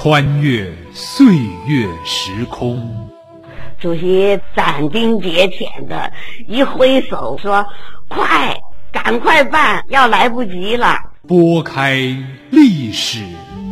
[0.00, 1.26] 穿越岁
[1.66, 3.08] 月时空。
[3.80, 6.12] 主席斩钉截铁的
[6.46, 7.66] 一挥手说
[8.06, 8.60] ：“快，
[8.92, 10.94] 赶快办，要来不及了。”
[11.26, 12.16] 拨开
[12.50, 13.24] 历史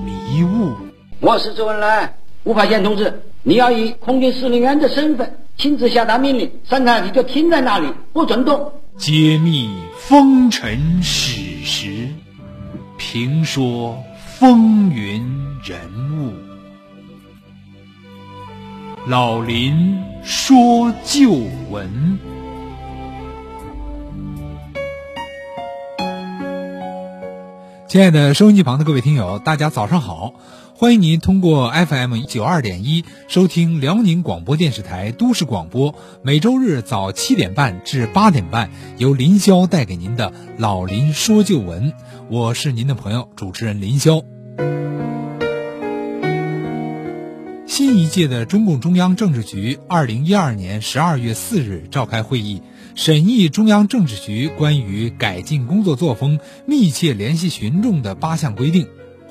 [0.05, 0.75] 迷雾。
[1.21, 8.73] 我是周恩来，吴法宪同志，你要以空军司令员的身份亲自下达命令，三台你就停在那里，不准动。
[8.99, 12.09] 揭秘风尘史实，
[12.99, 14.03] 评说
[14.39, 15.23] 风云
[15.65, 15.81] 人
[16.19, 16.35] 物。
[19.07, 21.31] 老林说旧
[21.71, 22.19] 闻。
[27.89, 30.35] 亲爱的收音机旁的各位听友，大家早上好！
[30.79, 41.93] 欢迎您通过 FM 九二点一收听辽宁广播电视台都市广播，每周日早七点半至八点半，由林霄带给您的《老林说旧闻》，
[42.29, 44.23] 我是您的朋友主持人林霄。
[47.67, 52.61] 新一届的中共中央政治局二零一二年十二月四日召开会议，
[52.95, 58.87] 审议中央政治局关于改进工作作风、密切联系群众的八项规定。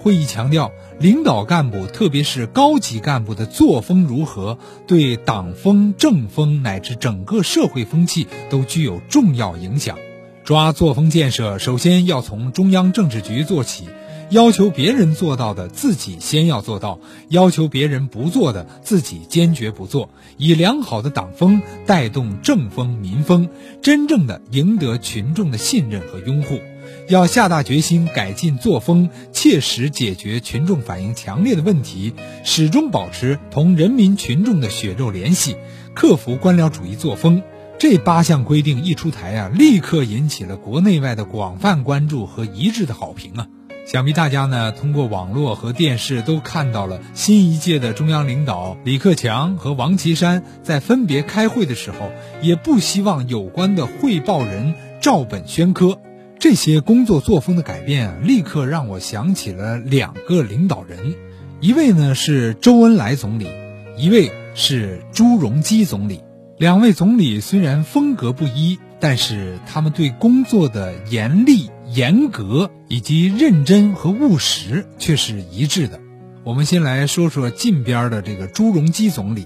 [0.06, 9.98] 会议强调，领导干部特别是高级干部的作风如何，对党风、政风乃至整个社会风气都具有重要影响。
[10.44, 13.86] 抓作风建设，首先要从中央政治局做起。
[14.30, 20.10] 要求别人做到的，自己先要做到；要求别人不做的，自己坚决不做。
[20.38, 23.50] 以良好的党风带动政风民风，
[23.82, 26.60] 真正的赢得群众的信任和拥护。
[27.08, 35.56] 要下大决心改进作风，切实解决群众反映强烈的问题，始终保持同人民群众的血肉联系，
[35.94, 37.42] 克服官僚主义作风。
[37.78, 43.48] 这八项规定一出台啊，立刻引起了国内外的广泛关注和一致的好评啊。
[43.86, 52.10] 想必大家呢，通过网络和电视都看到了新一届的中央领导李克强和王岐山在分别开会的时候，
[52.42, 56.00] 也不希望有关的汇报人照本宣科。
[56.40, 61.16] 这些工作作风的改变，立刻让我想起了两个领导人，
[61.60, 63.48] 一位呢是周恩来总理，
[63.98, 66.22] 一位是朱镕基总理。
[66.58, 71.70] 两位总理虽然风格不一，但是他们对工作的严厉。
[71.88, 76.00] 严格以及认真和务实却是一致的。
[76.44, 79.46] 我们先来说说近边的这个朱镕基总理，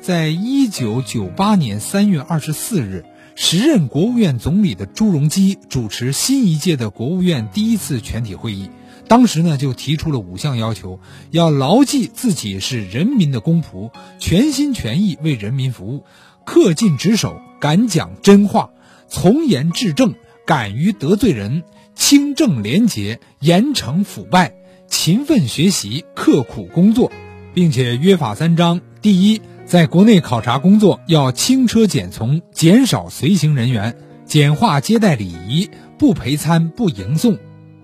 [0.00, 3.04] 在一九九八年三月二十四日，
[3.42, 8.68] 时任国务院总理的朱镕基主持新一届的国务院第一次全体会议，
[9.08, 16.04] 当时呢就提出了五项要求，要牢记自己是人民的公仆，全心全意为人民服务，
[16.44, 18.72] 恪尽职守，敢讲真话，
[19.08, 20.14] 从严治政，
[20.46, 21.62] 敢于得罪人。
[21.94, 24.52] 清正廉洁，严惩腐败，
[24.86, 27.10] 勤奋学习，刻苦工作，
[27.54, 29.40] 并且约法三章：第一，
[29.70, 37.36] 在国内考察工作要轻车简从，减少随行人员，简化接待礼仪，不陪餐，不迎送；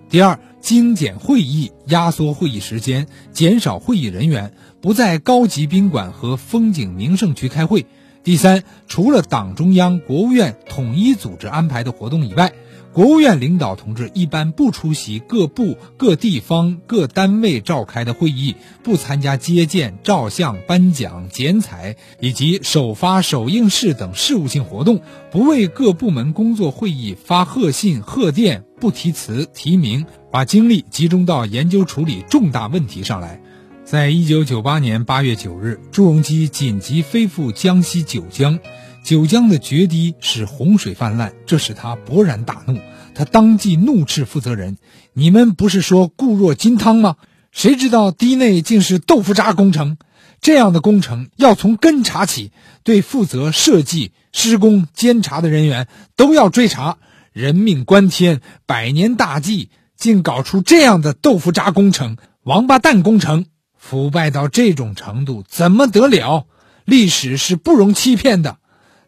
[0.08, 7.82] 第二，精简会议，压缩会议时间，减少会议人员，不在高级宾馆和风景名胜区开会；
[8.24, 12.52] 第三，除了党中央、国务院统一组织安排的活动以外。
[12.96, 33.42] 国务院领导同志一般不出席各部、各地方、各单位召开的会议，不参加接见、照相、颁奖、剪彩以及首发首映式等事务性活动，不为各部门工作会议发贺信、贺电，不题词提名，把精力集中到研究处理重大问题上来。
[33.84, 38.58] 在一九九八年八月九日，朱镕基紧急飞赴江西九江。
[39.06, 42.80] 九江的决堤使洪水泛滥，这使他勃然大怒。
[43.14, 44.78] 他当即怒斥负责人
[45.14, 47.14] ：“你们不是说固若金汤吗？
[47.52, 49.96] 谁知道堤内竟是豆腐渣工程？
[50.40, 52.50] 这样的工程要从根查起，
[52.82, 55.86] 对负责设计、施工、监察的人员
[56.16, 56.98] 都要追查。
[57.32, 63.46] 人命关天，百年大计，竟搞出这样的豆腐渣工程、王八蛋工程，
[63.78, 66.46] 腐败到这种程度，怎么得了？
[66.84, 68.56] 历史是不容欺骗的。”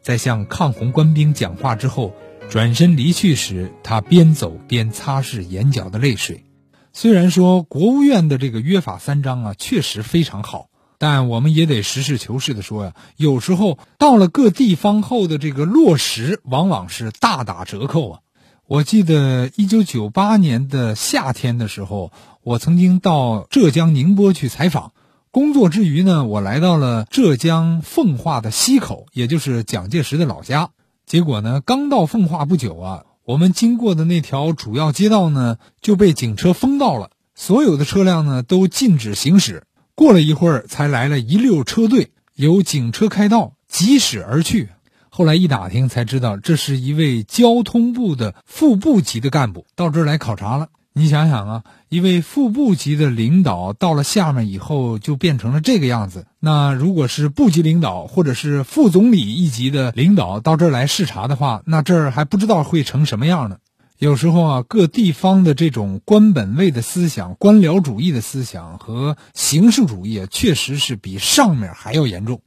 [0.09, 2.15] 在向抗洪官兵讲话之后，
[2.49, 6.47] 转身离去时，他边走边擦拭眼角的泪水。
[6.95, 18.21] 虽然说国务院的这个约法三章啊，确实非常好，但我们也得实事求是的说呀，有时候到了各地方后的这个落实，往往是大打折扣啊。
[18.67, 22.13] 我记得一九九八年的夏天的时候，
[22.43, 24.93] 我曾经到浙江宁波去采访。
[25.31, 30.71] 工作之余呢，我来到了浙江奉化的溪口，也就是蒋介石的老家。
[31.05, 39.65] 结果呢，刚到奉化不久啊，我们经过的那条主要街道呢就被警车封道了，所有的车辆呢都禁止行驶。
[39.95, 44.71] 过了一会儿，才来了一溜车队，由警车开道，疾驶而去。
[45.11, 50.69] 后来一打听，才知道这是一位交通部的副部级的干部到这儿来考察了。
[50.95, 56.27] 你想想啊，一位副部级的领导到了下面以后，就变成了这个样子。
[56.39, 63.57] 那如果是部级领导或者是副总理一级的领导到这儿来视察的话，那这儿还不知道会成什么样呢。
[63.97, 72.43] 有时候啊，各地方的这种官本位的思想、官僚主义的思想和形式主义，确实是比上面还要严重。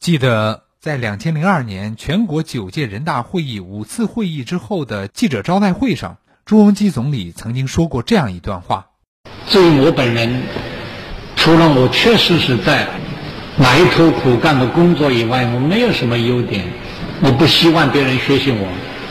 [0.00, 6.16] 记得在两千零二年全国九届人大会议五次会议之后的记者招待会上，
[6.48, 8.86] 朱镕基总理曾经说过这样一段话
[9.48, 10.44] ：“至于我本人，
[11.36, 12.86] 除了我确实是在
[13.58, 16.64] 埋头苦干的工作以外，我没有什么优点。
[17.20, 18.66] 我不希望别人学习我，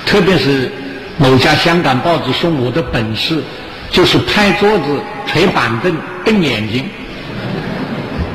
[0.07, 0.71] 特别是。”
[1.19, 3.43] 某家香港报纸说我的本事
[3.91, 5.95] 就是拍桌子、捶板凳、
[6.25, 6.85] 瞪眼睛，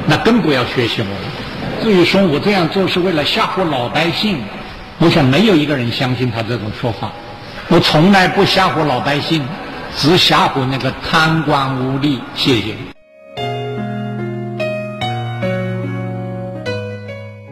[0.07, 1.83] 那更不要学习我了。
[1.83, 4.39] 至于说我这样做是为了吓唬老百姓，
[4.99, 7.11] 我想没有一个人相信他这种说法。
[7.75, 9.43] 我从来不吓唬老百姓，
[9.97, 12.21] 只吓唬那个贪官污吏。
[12.35, 12.77] 谢谢。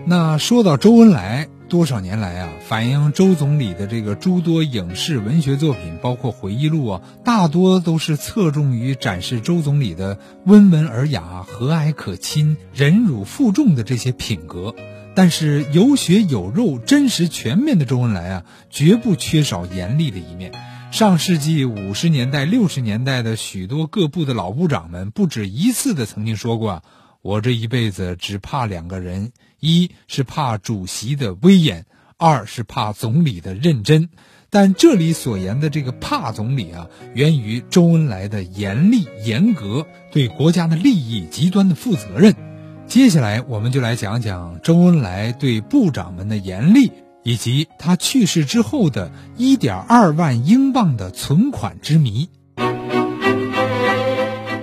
[0.05, 1.49] 那说到周恩来。
[1.71, 14.75] 多少年来啊，反映周总理的这个诸多影视文学作品，包括回忆录啊，大多都是侧重于展示周总理的温文尔雅、和蔼可亲、忍辱负重的这些品格。
[15.15, 20.53] 但是有血有肉、真实全面的周恩来啊，绝不缺少严厉的一面。
[20.93, 26.83] 上世纪五十年代、六十年代的许多各部的老部长们，不止一次的曾经说过
[27.23, 31.85] ：“我这一辈子只怕两个人。”一是怕主席的威严，
[32.17, 34.09] 二是怕总理的认真。
[34.49, 42.50] 但这里所言的这个怕总理啊，源于周恩来的严厉严格，对国家的利益极端的负责任。
[42.91, 46.91] 接下来，我们就来讲讲周恩来对部长们的严厉，
[47.23, 52.29] 以及他去世之后的一点二万英镑的存款之谜。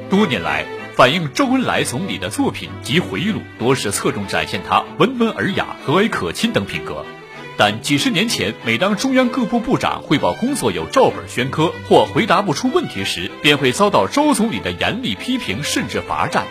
[0.09, 0.65] 多年来。
[0.97, 7.06] 反映周恩来总理的作品及回忆录，多是侧重展现他温文尔雅、和蔼可亲等品格。
[7.56, 16.45] 但几十年前，每当中央各部部长汇报工作有照本宣科或回答不出问题时，便会遭到周总理的严厉批评，甚至罚站。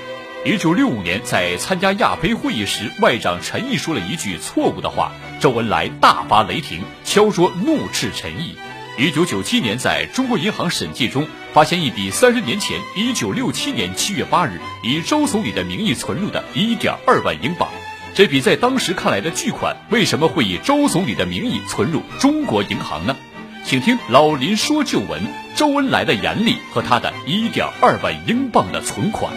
[0.47, 5.11] 一九六五年，在参加亚非会议时，外长陈毅说了一句错误的话，
[5.41, 8.55] 周恩来大发雷霆，敲桌怒斥陈毅。
[8.97, 17.69] 一九九七年，在中国银行审计中发现一笔三十年前一九六七年七月八日以周总理的名义存入的一点二万英镑。
[18.15, 23.17] 这笔在当时看来的巨款，为什么会以周总理的名义存入中国银行呢？
[23.65, 25.23] 请听老林说旧闻：
[25.57, 29.33] 周恩来的严厉和他的一点二万英镑的存款。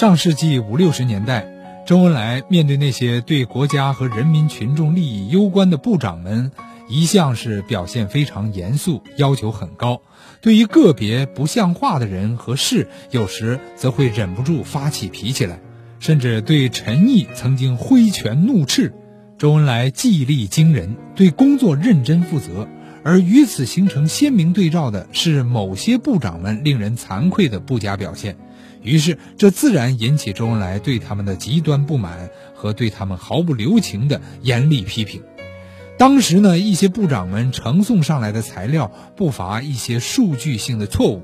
[0.00, 1.84] 上世纪五六十年代。
[1.86, 6.52] 周恩来面对那些对国家和人民群众利益攸关的部长们，
[6.88, 10.00] 一向是表现非常严肃，要求很高。
[10.40, 15.60] 对于个别不像话的人和事，有时则会忍不住发起脾气来，
[15.98, 18.94] 甚至对陈毅曾经挥拳怒斥。
[19.36, 22.66] 周恩来纪律惊人，对工作认真负责，
[23.04, 28.38] 而与此形成鲜明对照的是某些部长们令人惭愧的不佳表现。
[28.82, 35.22] 于是，这自然引起周恩来对他们的极端不满和对他们毫不留情的严厉批评。
[35.98, 41.22] 当时呢，一些部长们呈送上来的材料不乏一些数据性的错误。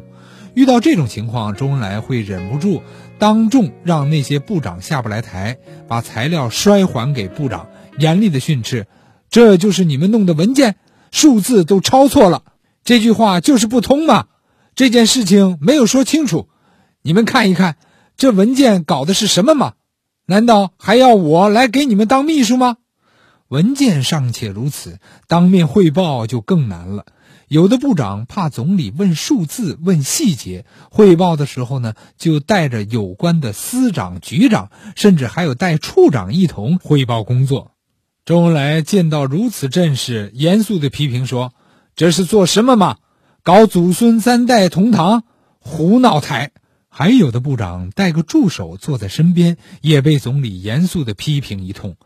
[0.53, 2.83] 遇到这种情况，周恩来会忍不住
[3.19, 5.57] 当众让那些部长下不来台，
[5.89, 8.87] 把材料摔还给部长，严厉的训斥
[9.31, 10.77] ：“这就是你们弄的文件，
[11.11, 12.43] 数字都抄错了，
[12.85, 14.27] 这句话就是不通嘛！
[14.75, 16.49] 这件事情没有说清楚。”
[17.07, 17.77] 你们看一看，
[18.17, 19.75] 这文件搞的是什么吗？
[20.27, 22.79] 难道还要我来给你们当秘书吗？
[23.47, 24.99] 文件尚且如此，
[25.29, 27.07] 当面汇报就更难了。
[27.47, 37.71] 有的部长怕总理问数字、问细节，汇报的时候呢，就带着有关的司长、局长，甚至还有带处长一同汇报工作。
[38.25, 41.53] 周恩来见到如此阵势，严肃的批评说
[41.95, 42.97] ：“这是做什么嘛？
[43.45, 45.23] 搞祖孙三代同堂，
[45.61, 46.51] 胡闹台！”
[46.99, 51.97] 还有的部长带个助手坐在身边，也被总理严肃的批评一通。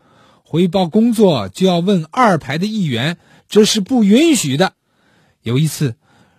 [0.43, 3.17] 汇报工作就要问二排的议员，
[3.47, 4.73] 这是不允许的。
[5.43, 5.95] 有一次，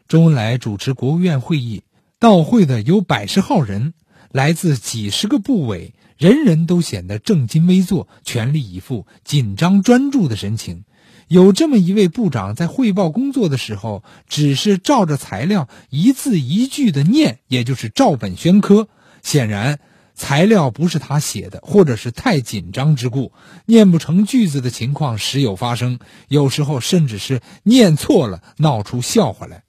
[0.07, 1.85] 周恩来主持国务院会议，
[2.19, 3.95] 到会的有百十号人，
[4.31, 10.85] 来自几十个部委，人人都显得正襟危坐、全力以赴、紧张专注的神情。
[11.29, 18.89] 有这么一位部长在汇报工作的时候，只是照着材料一字一句的念，也就是照本宣科。
[19.23, 19.79] 显然，
[20.15, 23.33] 材料不是他写的，或者是太紧张之故，
[23.67, 25.99] 念不成句子的情况时有发生。
[26.29, 29.65] 有时候甚至是念错了，闹出笑话来。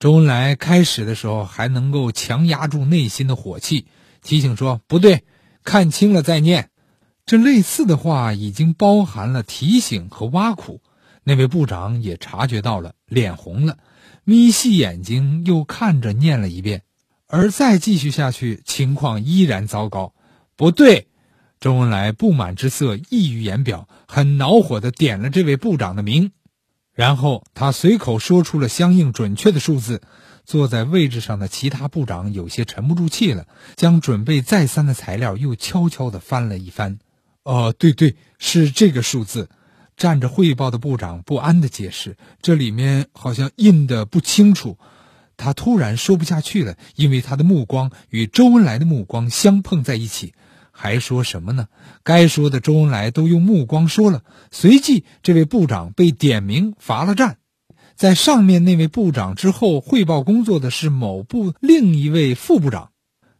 [0.00, 3.86] 周恩来开始的时候还能够强压住内心的火气，
[4.22, 5.22] 提醒说：“不对，
[5.62, 6.70] 看清了再念。”
[7.24, 10.82] 这类似的话已经包含了提醒和挖苦。
[11.24, 13.78] 那位部长也察觉到了，脸红了，
[14.24, 16.82] 眯细眼睛又看着念了一遍。
[17.26, 20.14] 而再继续下去，情况依然糟糕。
[20.54, 21.08] 不对，
[21.58, 26.30] 周恩来不满之色溢于言表，很恼火的点了这位部长的名。
[26.92, 30.02] 然后他随口说出了相应准确的数字，
[30.44, 36.98] 坐在位置上的其他部长有些沉不住气了，将准备再三的材料又悄悄地翻了一翻。
[37.42, 39.48] 哦，对对，是这个数字。
[39.96, 44.78] 站着汇报的部长不安的解释：“这里面好像印的不清楚。”
[45.36, 50.32] 他突然说不下去了，因为他的目光与周恩来的目光相碰在一起。
[50.76, 51.68] 还说什么呢？
[52.02, 54.24] 该说的周恩来都用目光说了。
[54.50, 57.38] 随即，这位部长被点名罚了站。
[57.94, 62.90] 在上面那位部长之后汇报工作的是某部另一位副部长，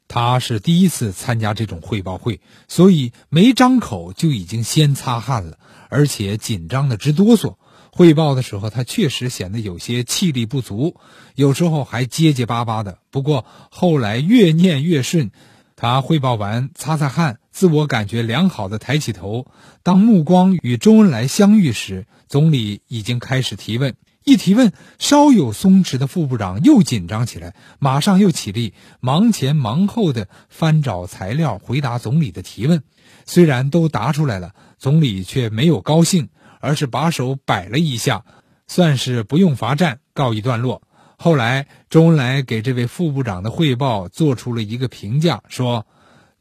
[0.07, 5.59] 他是第一次参加这种汇报会，所以没张口就已经先擦汗了，
[5.95, 7.55] 而且紧张的直哆嗦。
[7.93, 10.97] 汇报的时候，他确实显得有些气力不足，
[11.37, 12.99] 有时候还结结巴巴的。
[13.13, 15.31] 不过后来越念越顺。
[15.77, 19.47] 他汇报完，擦擦汗，自我感觉良好的抬起头。
[19.85, 23.95] 当目光与周恩来相遇时，总理已经开始提问。
[24.25, 32.83] 一提问，稍有松弛的副部长又紧张起来，马上又起立，忙前忙后的翻找材料回答总理的提问。
[33.27, 36.29] 虽然都答出来了，总理却没有高兴，
[36.61, 38.27] 而是把手摆了一下，
[38.67, 40.83] 算是不用罚站，告一段落。
[41.17, 45.87] 后来，周恩来给这位副部长的汇报做出了一个评价，说：“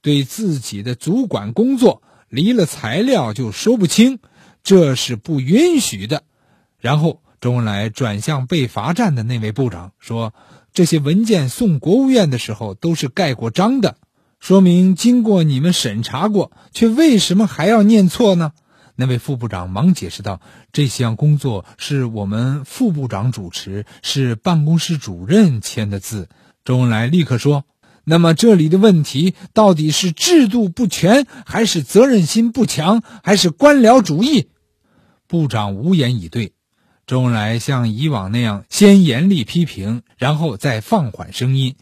[0.03, 4.19] 对自己的主管工作离了材料就说不清，
[4.61, 6.23] 这是不允许的。”
[6.79, 10.33] 然后，周恩来转向被罚站的那位部长说
[10.73, 13.95] ：“这些文件送国务院的时候都是盖过章的，
[14.43, 18.51] 说明经过你们审查过，却为什么还要念错呢？”
[18.97, 20.41] 那位副部长忙解释道
[20.73, 26.27] ：“这项工作是我们副部长主持，是办公室主任签的字。”
[26.65, 27.63] 周恩来立刻说
[28.03, 34.49] ：“那么这里的问题到底是制度不全，还是责任心不强，还是官僚主义？”
[35.25, 36.51] 部长无言以对。
[37.07, 41.75] 周恩来像以往那样，先严厉批评，然后再放缓声音：“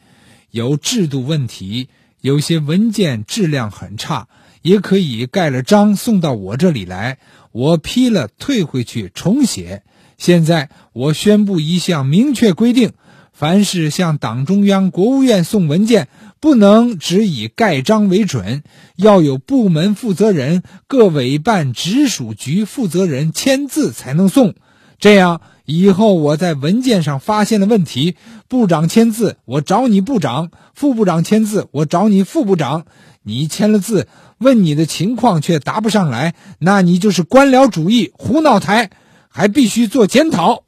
[0.52, 1.90] 由制度问题，
[2.22, 4.30] 有些文件质量很差。”
[4.62, 7.18] 也可以盖了章送到我这里来，
[7.52, 9.82] 我批了退回去重写。
[10.20, 12.92] 现在我宣布一项明确规定：
[13.34, 16.10] 凡是向党中央、国务院送文件，
[16.40, 18.62] 不能只以盖章为准，
[18.96, 24.54] 要有部门负责人、各委办直属局负责人签字才能送。
[25.00, 28.16] 这样以后我在文件上发现了问题，
[28.48, 32.86] 部长签字我找你部长，副部长签字我找你副部长。
[33.24, 34.08] 你签了字。
[34.40, 38.90] 问你的情况却答不上来，那你就是官僚主义胡闹台，
[39.30, 40.64] 还必须做检讨。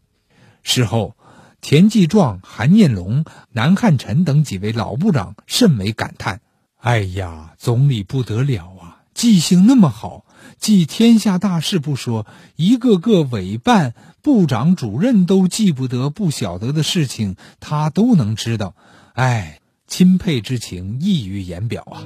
[0.62, 1.16] 事后，
[1.60, 6.42] 田纪壮、韩念龙、南汉宸等几位老部长甚为感叹
[6.78, 10.24] ：“哎呀，总理不得了啊，记性那么好，
[10.60, 18.76] 记天下大事不说，一个个委办、部长、主任都记不得、不晓得的事情，他都能知道。
[19.14, 22.04] 哎，钦佩之情溢于言表啊。”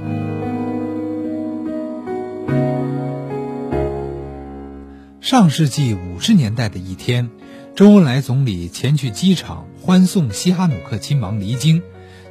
[5.22, 7.29] 上世纪五十年代的一天，
[7.75, 11.84] 周恩来总理前去机场欢送西哈努克亲王离京，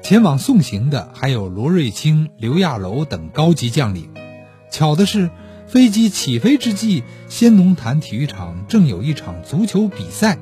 [0.03, 4.09] 前往送行的还有罗瑞卿、刘亚楼等高级将领。
[4.71, 5.29] 巧的是，
[5.67, 10.39] 飞机起飞之际，先农坛体育场正有一场足球比赛，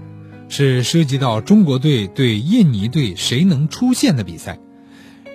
[0.49, 4.59] 是涉及到中国队对印尼队谁能出线的比赛。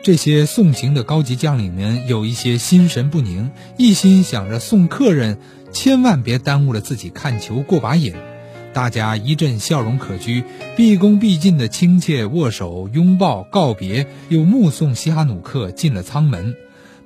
[0.04, 5.40] 这些送行的高级将领们有一些心神不宁，一心想着送客人。
[5.72, 8.14] 千万别耽误了自己看球过把瘾。
[8.74, 10.44] 大家一阵笑容可掬，
[10.76, 16.56] 毕恭毕敬的亲切握手、拥抱、告别，又目送西哈努克进了舱门。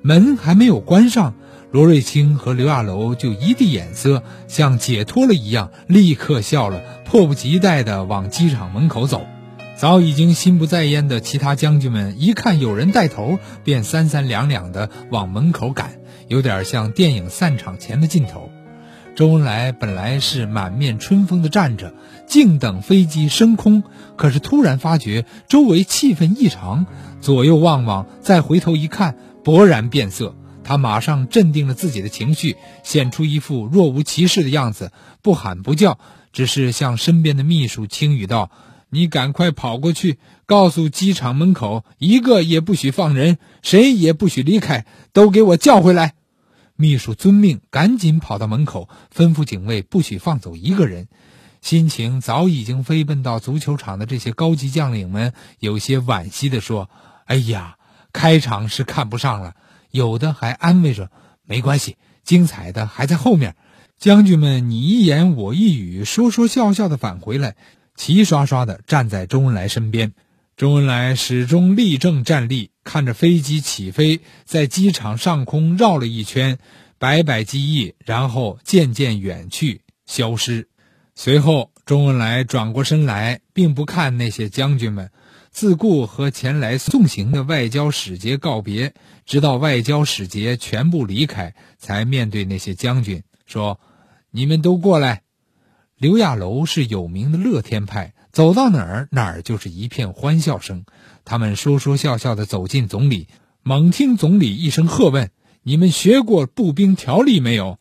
[0.02, 1.34] 门还没有关上，
[1.74, 9.26] 罗瑞卿和刘亚楼就一地眼色，像解脱了一样，立刻笑了，迫不及待地往机场门口走。
[9.76, 15.96] 早已经心不在焉的其他将军们一看有人带头，便三三两两地往门口赶。
[16.28, 18.52] 有点像电影散场前的镜头，
[19.16, 21.96] 周恩来本来是满面春风的站着，
[22.28, 23.82] 静等飞机升空。
[24.16, 26.86] 可是突然发觉周围气氛异常，
[27.20, 30.36] 左右望望，再回头一看，勃然变色。
[30.64, 34.92] 他马上镇定了自己的情绪，显出一副若无其事的样子，
[35.22, 36.00] 不喊不叫，
[36.32, 38.50] 只是向身边的秘书轻语道
[38.90, 46.14] ：“你赶快跑过去，告诉机场门口，一个也不许放人，谁也不许离开，都给我叫回来。”
[46.76, 51.08] 秘书遵命，赶紧跑到门口，吩咐警卫不许放走一个人。
[51.62, 56.90] 心情早已经飞奔到足球场的这些高级将领们，有些惋惜地说
[57.26, 57.78] ：“哎呀，
[58.12, 59.54] 开场是看不上了。”
[59.94, 61.12] 有的还安慰着
[61.46, 63.56] ：“没关系，精彩的还在后面。”
[64.00, 67.56] 将军们你一言我一语，说说笑笑的返回来，
[67.96, 70.14] 齐刷刷的站在周恩来身边。
[70.58, 76.58] 周恩来始终立正站立，看着飞机起飞，在机场上空绕了一圈，
[76.98, 80.68] 摆摆机翼，然后渐渐远去，消失。
[81.16, 85.12] 随后，周恩来转过身来，并不看那些将军们，
[85.54, 93.80] 自顾和前来送行的外交使节告别，直到外交使节全部离开，才面对那些将军说
[94.32, 95.22] ：“你们都过来。”
[95.96, 98.16] 刘亚楼是有名的乐天派。
[98.32, 100.86] 走到哪儿，哪儿就是一片欢笑声。
[101.24, 103.28] 他们说说笑笑地走进总理，
[103.62, 105.30] 猛听总理一声喝问
[105.62, 107.78] ：“你们学过步兵条例没有？”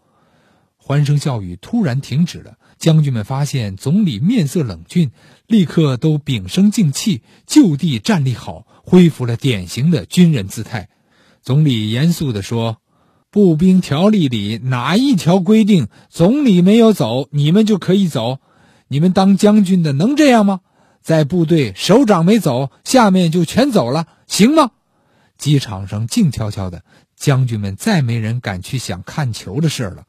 [0.76, 2.58] 欢声笑语突然停止了。
[2.82, 5.12] 将军们发现总理面色冷峻，
[5.46, 10.88] 立刻都屏声静气，就地站立好，恢复了典型的军人姿态。
[11.42, 12.78] 总理严肃地说
[13.30, 18.40] ：“步兵条例里哪一条规定，总理没有走，你们就可以走？”
[18.90, 20.58] 你们当将军的能这样吗？
[21.00, 24.72] 在部队首长没走，下面就全走了，行吗？
[25.38, 26.82] 机场上静悄悄的，
[27.14, 30.02] 将军们再没人敢去想看球的事了。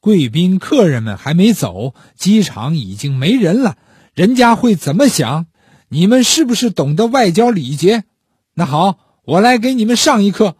[0.00, 3.76] 贵宾客人们还没走，机场已经没人了，
[4.14, 5.46] 人家会怎么想？
[5.88, 8.04] 你们是不是懂得外交礼节？
[8.54, 10.56] 那好，我来给你们上一课。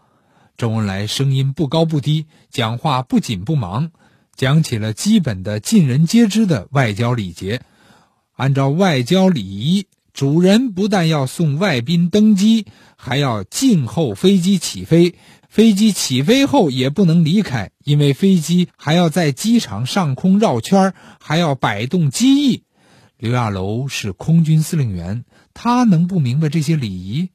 [0.57, 3.91] 周恩来声音不高不低，讲话不紧不忙。
[4.35, 7.61] 讲起了基本的、尽人皆知的外交礼节。
[8.35, 15.15] 按照外交礼仪，主人不但要送外宾登机，还要静候飞机起飞。
[15.57, 22.61] 飞机起飞后也不能离开，因为飞机还要在机场上空绕圈，还要摆动机翼。
[23.17, 27.29] 刘亚楼是空军司令员，他能不明白这些礼仪？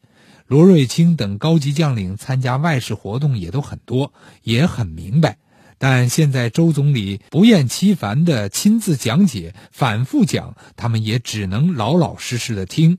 [0.46, 4.12] 罗瑞卿等高级将领参加外事活动也都很多，
[4.44, 5.38] 也很明白。
[5.78, 12.98] 但现在周总理不厌其烦地亲自讲解、反复讲，他们也只能老老实实的听。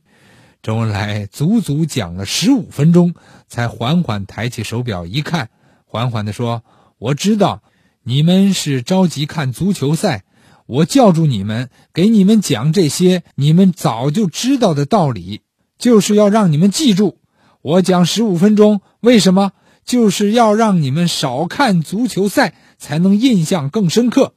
[0.63, 3.15] 周恩来足足讲了十五分钟，
[3.49, 5.49] 才缓缓抬起手表一看，
[5.85, 6.63] 缓缓地说
[6.97, 7.61] ：“我知道
[8.01, 10.23] 你们是着急看足球赛，
[10.65, 15.41] 我叫住你们，给你们讲这些你们早就知道的道理，
[15.77, 17.17] 就是要让你们记住。
[17.61, 19.51] 我讲十五分钟，为什么？
[19.83, 24.33] 就是要让你们少看足球赛。”才能印象更深刻，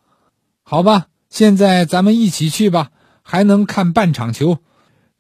[0.63, 1.07] 好吧？
[1.31, 2.91] 现在咱们一起去吧，
[3.23, 4.59] 还能看半场球。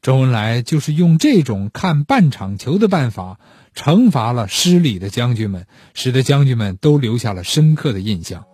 [0.06, 3.40] 周恩来就是用这种看半场球的办法，
[3.74, 8.44] 惩罚了失礼的将军们，使得将军们都留下了深刻的印象。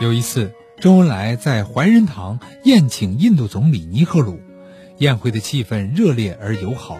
[0.00, 4.40] 有一次，周恩来在怀仁堂宴请印度总理尼赫鲁，
[4.96, 6.96] 宴会的气氛热烈而友好，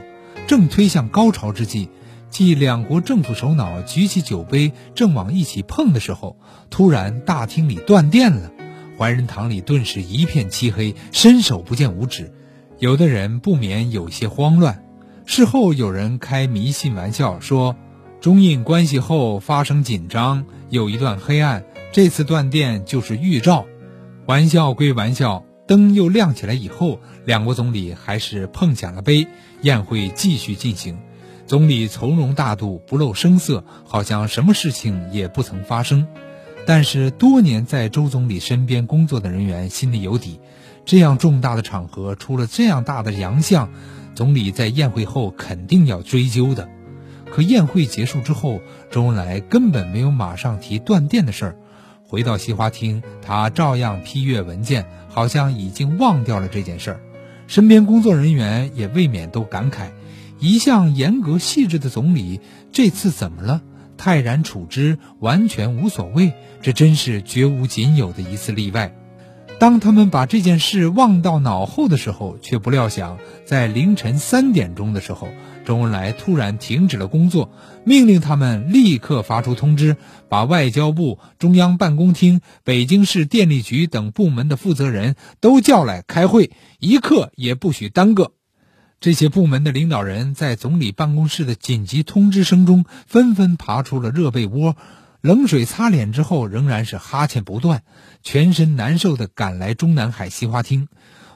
[0.46, 1.88] 正推向高潮之际。
[2.28, 6.36] 即两国政府首脑举起酒杯，正往一起碰的时候，
[6.68, 8.52] 突然大厅里断电了，
[8.98, 12.32] 怀仁堂里顿时一片漆黑，伸手不见五指，
[12.80, 14.84] 有的人不免有些慌乱。
[15.24, 17.76] 事后有人开迷信玩笑说，
[18.20, 23.66] 中印关系后发生紧张，有一段黑暗，这次断电就是预兆。
[24.26, 29.28] 玩笑归玩笑，灯又亮起来以后，两国总理还是碰响了杯，
[29.62, 30.98] 宴会继续进行。
[31.46, 36.08] 总理从容大度，不露声色，好像什么事情也不曾发生。
[36.68, 40.38] 但是多年在周总理身边工作的人员心里有底，
[40.84, 43.70] 这样重大的场合出了这样大的洋相，
[44.14, 46.68] 总理在宴会后肯定要追究的。
[47.32, 51.56] 可宴会结束之后，周恩来根本没有马上提断电的事儿。
[52.02, 57.00] 回到西花厅，他照样批阅文件，好像已经忘掉了这件事儿。
[57.46, 59.88] 身边工作人员也未免都感慨。
[60.38, 63.62] 一向严格细致的总理，这次怎么了？
[63.98, 66.32] 泰然处之，完全无所谓，
[66.62, 68.94] 这真是绝无仅有的一次例外。
[69.58, 75.26] 当他们把这件事忘到脑后的时候，却不料想，在凌晨三点钟的时候，
[75.64, 77.50] 周恩来突然停止了工作，
[77.84, 79.96] 命令他们立刻发出通知，
[80.28, 88.37] 把外交部、中央办公厅、北京市电力局等部门的负责人都叫来开会，一刻也不许耽搁。
[89.00, 94.74] 这些部门的领导人在总理办公室的紧急通知声中，纷纷爬出了热被窝，
[95.20, 97.84] 冷水擦脸之后，仍然是哈欠不断，
[98.24, 100.88] 全身难受地赶来中南海西花厅。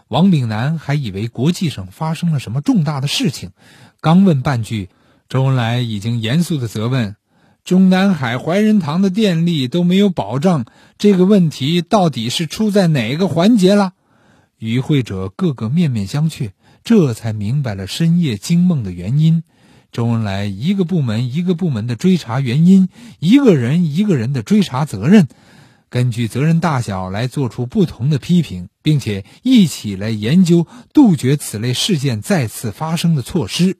[0.09, 3.53] 王炳南还以为国际上发生了什么重大的事情，
[4.01, 4.89] 刚问半句，
[5.29, 7.15] 周恩来已经严肃地责问
[7.65, 10.65] ：“中南海怀仁堂的电力都没有保障，
[10.99, 13.93] 这个问题到底是出在哪个环节了？”
[14.59, 16.51] 与会者个个面面相觑，
[16.85, 19.43] 这才明白了深夜惊梦的原因。
[19.91, 25.29] 周恩来一个部门一个部门的追查原因，一个人一个人的追查责任。
[25.91, 33.77] 根据责任大小来做出不同的批评，并且一起来研究杜绝此类事件再次发生的措施。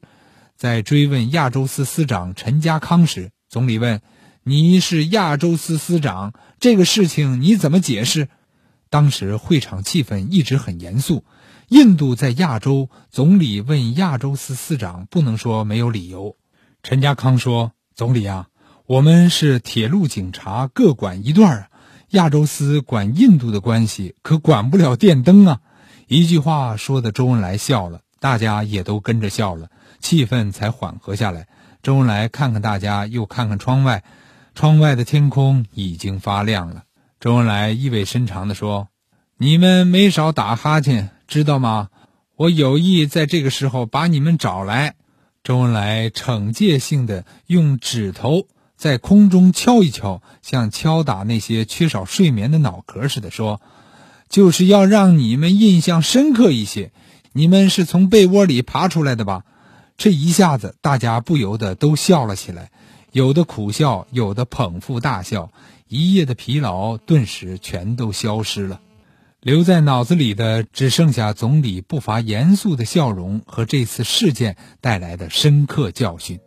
[0.55, 4.03] 在追问亚洲司司长陈家康时，总理问
[4.45, 8.29] ：“你是亚洲司司长，这个事情你怎么解释？”
[8.91, 11.25] 当时会场气氛一直很严肃。
[11.73, 16.37] 印度在亚洲，总理问亚洲司司长不能说没有理由。
[16.83, 18.49] 陈家康说：“总理啊，
[18.85, 21.69] 我们是铁路警察，各管一段啊。”
[22.13, 25.61] 亚洲司管印度的关系，可管不了电灯啊！
[26.09, 31.49] 一句话说的周恩来笑了，大家也都跟着笑了，气氛才缓和下来。
[31.83, 34.05] 周恩来看看大家，又看看窗外，
[34.55, 36.83] 窗外的天空已经发亮了。
[37.19, 38.89] 周恩来意味深长地说
[39.41, 41.89] ：“你们没少打哈欠，知道吗？
[42.37, 44.97] 我有意在这个时候把你们找来。”
[45.43, 48.47] 周恩来惩戒性的用指头。
[48.77, 53.63] 在空中敲一敲，像敲打那些缺少睡眠的脑壳似的说
[54.29, 56.93] ：“就是要让你们印象深刻一些。
[57.33, 59.45] 你们是从被窝里爬出来的吧？”
[59.97, 62.71] 这一下子，大家不由得都笑了起来，
[63.11, 65.51] 有的苦笑，有的捧腹大笑。
[65.89, 68.81] 一夜的疲劳顿时全都消失了，
[69.43, 76.39] 留在脑子里的只剩下总理不乏严肃的笑容和这次事件带来的深刻教训。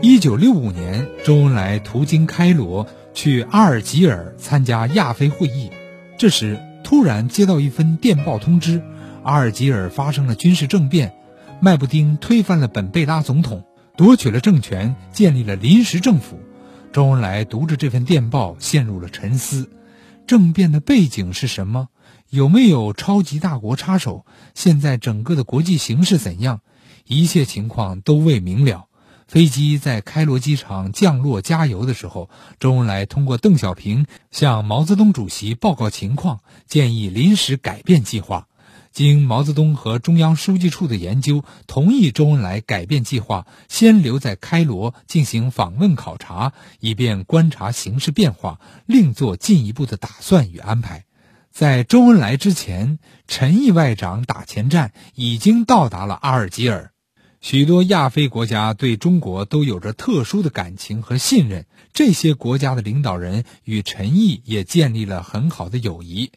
[0.00, 5.68] 一九六五年，周恩来途经开罗，去阿尔及尔参加亚非会议。
[6.16, 8.80] 这时，突然接到一份电报通知：
[9.24, 11.12] 阿尔及尔发生了军事政变，
[11.60, 13.64] 麦布丁推翻了本贝拉总统，
[13.96, 16.38] 夺取了政权，建立了临时政府。
[16.92, 19.70] 周恩来读着这份电报，陷入了沉思：
[20.26, 21.88] 政变的背景是什么？
[22.30, 24.26] 有没有超级大国插手？
[24.56, 26.62] 现在整个的国际形势怎样？
[27.06, 28.86] 一切情况都未明了。
[29.28, 38.48] 飞机在开罗机场降落加油的时候，周恩来通过邓小平向毛泽东主席报告情况，建议临时改变计划。
[38.92, 51.04] 经毛泽东和中央书记处的研究，同意周恩来改变计划，先留在开罗进行访问考察，以便观察形势变化，另做进一步的打算与安排。
[51.52, 56.92] 在周恩来之前，陈毅外长打前站已经到达了阿尔及尔。
[57.40, 66.32] 许多亚非国家对中国都有着特殊的感情和信任，这些国家的领导人与陈毅也建立了很好的友谊。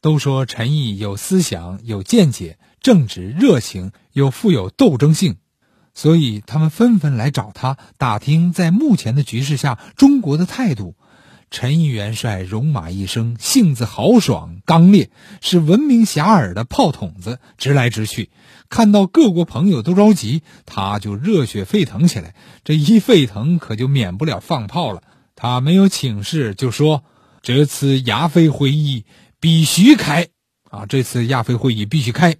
[0.00, 5.36] 都说陈毅有思想、有见解、正直、热情，又富有斗争性，
[5.94, 10.94] 所以他们纷纷来找他打听在目前的局势下中国的态度。
[11.48, 18.30] 陈毅元帅戎马一生，性子豪爽刚烈，是闻名遐迩的炮筒子，直来直去。
[18.68, 22.34] 看到各国朋友都着急，他就热血沸腾起来。
[22.64, 25.02] 这一沸腾，可就免不了放炮了。
[25.36, 27.04] 他没有请示，就说
[27.42, 29.04] ：“这次亚非会议
[29.46, 30.26] 必须开
[30.70, 30.86] 啊！
[30.86, 32.34] 这次亚非会议必须开。”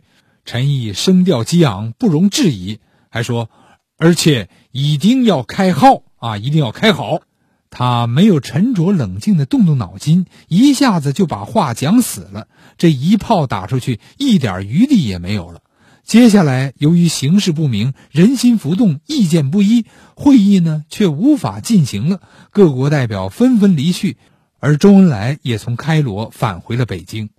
[0.44, 3.48] 陈毅声调激昂，不容置疑，还说
[3.96, 6.36] ：“而且一定要开好啊！
[6.36, 7.20] 一定要开好。”
[7.70, 12.48] 他没有沉着冷静的动动脑筋，一下子就把话讲死了。
[12.76, 15.60] 这一炮打出去，一点余地也没有了。
[16.02, 22.20] 接下来，由于形势不明，人心浮动，意见不一，会议呢却无法进行了。
[22.50, 24.16] 各国代表纷纷离去，
[24.58, 27.30] 而周恩来也从开罗返回了北京。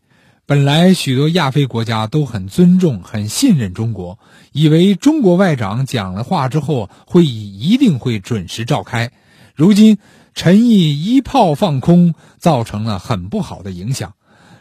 [0.46, 4.20] 本来许多亚非国家都很尊重、很信任中国，
[4.52, 9.12] 以为中国外长讲了话之后，会议一定会准时召开。
[9.56, 9.98] 如今。
[10.40, 14.14] 陈毅一炮放空，造成了很不好的影响。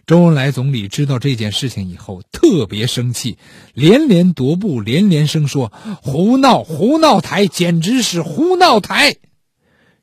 [0.07, 3.37] 周恩来总理知道这件事情以后，特别生气，
[3.75, 9.17] 连连踱步，连连声说：“胡闹，胡闹台，简直是胡闹台！”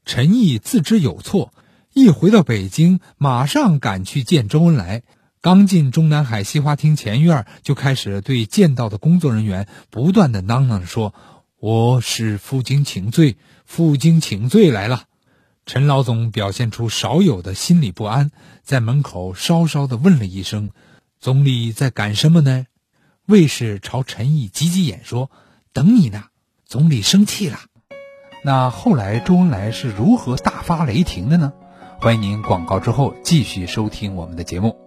[0.06, 1.52] 陈毅自知有错，
[1.93, 5.03] 一回到北京，马上赶去见周恩来。
[5.41, 11.13] 刚进中南海西花厅前院，就开始对见到的工作人员不断的嚷嚷说
[11.62, 15.03] ：“我是负荆请罪，负荆请罪来了。”
[15.67, 18.32] 陈老总表现出少有的心理不安，
[18.63, 20.71] 在门口稍稍的问了一声
[21.21, 22.65] ：“总理在赶什么呢？”
[23.27, 25.29] 卫士朝陈毅挤挤眼说
[25.73, 26.23] ：“等你呢，
[26.65, 27.60] 总理生气了。”
[28.43, 31.53] 那后来周恩来是如何大发雷霆的呢？
[32.04, 34.83] 欢迎您广告之后继续收听我们的节目。